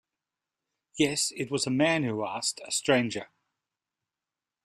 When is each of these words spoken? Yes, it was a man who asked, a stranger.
Yes, 0.97 1.31
it 1.35 1.51
was 1.51 1.67
a 1.67 1.69
man 1.69 2.01
who 2.03 2.25
asked, 2.25 2.59
a 2.67 2.71
stranger. 2.71 3.27